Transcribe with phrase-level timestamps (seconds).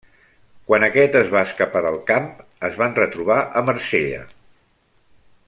[0.69, 2.25] Quan aquest es va escapar del camp,
[2.71, 4.25] es van retrobar a Marsella.